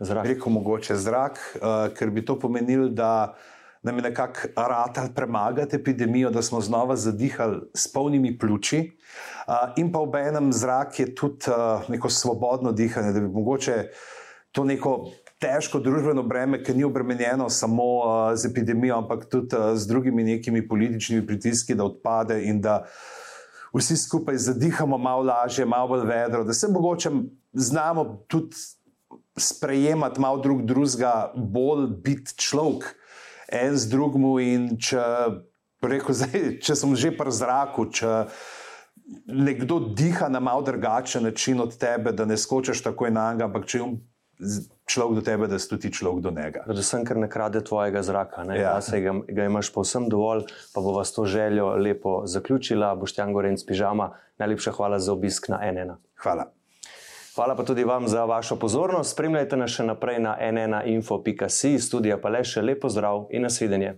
[0.00, 0.26] zrak.
[0.26, 3.34] Reko mogoče zrak, uh, ker bi to pomenilo, da
[3.82, 8.98] nam je nekako rad premagati epidemijo, da smo znova zadihali s polnimi pljuči.
[9.46, 13.88] Uh, in pa ob enem zrak je tudi uh, neko svobodno dihanje, da bi mogoče
[14.52, 19.74] to neko težko družbeno breme, ki ni obremenjeno samo uh, z epidemijo, ampak tudi uh,
[19.74, 22.84] z drugimi nekimi političnimi pritiski, da odpade in da
[23.74, 27.10] vsi skupaj zadihamo malo lažje, malo bolj vedro, da se mogoče
[27.52, 28.56] znamo tudi
[29.36, 33.01] sprejemati malo drug drugega, bolj biti človek
[33.52, 34.26] en z drugim.
[34.40, 35.02] In če,
[35.82, 38.14] rekel, zdaj, če sem že pri zraku, če
[39.26, 43.66] nekdo diha na malo drugačen način od tebe, da ne skočiš takoj na njega, ampak
[43.68, 44.00] če jim
[44.88, 46.64] človek do tebe, da si tudi človek do njega.
[46.66, 48.74] Predvsem, ker ne krade tvojega zraka, ne ja.
[48.82, 52.94] se ga, ga imaš povsem dovolj, pa bo vas to željo lepo zaključila.
[52.98, 54.12] Boštjan Gorenc, pižama,
[54.42, 55.96] najlepša hvala za obisk na NN.
[56.22, 56.50] Hvala.
[57.34, 59.14] Hvala pa tudi vam za vašo pozornost.
[59.14, 63.94] Spremljajte nas še naprej na nnainfo.com, studija pa le še lepo zdrav in nasvidenje.